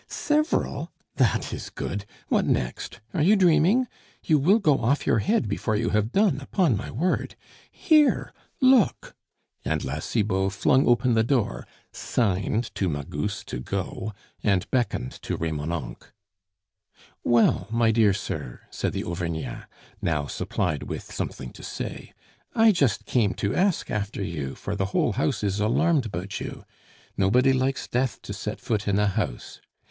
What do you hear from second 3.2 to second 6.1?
you dreaming! You will go off your head before you